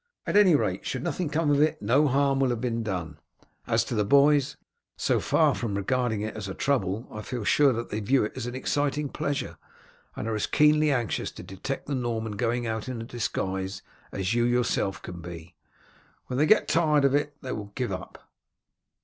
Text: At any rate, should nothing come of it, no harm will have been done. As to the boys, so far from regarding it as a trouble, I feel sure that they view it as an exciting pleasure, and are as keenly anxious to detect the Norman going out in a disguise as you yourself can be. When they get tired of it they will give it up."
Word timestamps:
At 0.25 0.35
any 0.35 0.55
rate, 0.55 0.83
should 0.83 1.03
nothing 1.03 1.29
come 1.29 1.51
of 1.51 1.61
it, 1.61 1.79
no 1.79 2.07
harm 2.07 2.39
will 2.39 2.49
have 2.49 2.59
been 2.59 2.81
done. 2.81 3.19
As 3.67 3.83
to 3.83 3.93
the 3.93 4.03
boys, 4.03 4.57
so 4.97 5.19
far 5.19 5.53
from 5.53 5.75
regarding 5.75 6.21
it 6.21 6.35
as 6.35 6.47
a 6.47 6.55
trouble, 6.55 7.07
I 7.11 7.21
feel 7.21 7.43
sure 7.43 7.71
that 7.73 7.91
they 7.91 7.99
view 7.99 8.23
it 8.23 8.33
as 8.35 8.47
an 8.47 8.55
exciting 8.55 9.09
pleasure, 9.09 9.57
and 10.15 10.27
are 10.27 10.33
as 10.33 10.47
keenly 10.47 10.89
anxious 10.91 11.29
to 11.33 11.43
detect 11.43 11.85
the 11.85 11.93
Norman 11.93 12.31
going 12.31 12.65
out 12.65 12.89
in 12.89 12.99
a 12.99 13.05
disguise 13.05 13.83
as 14.11 14.33
you 14.33 14.43
yourself 14.43 15.03
can 15.03 15.21
be. 15.21 15.53
When 16.25 16.39
they 16.39 16.47
get 16.47 16.67
tired 16.67 17.05
of 17.05 17.13
it 17.13 17.37
they 17.43 17.51
will 17.51 17.71
give 17.75 17.91
it 17.91 17.99
up." 17.99 18.27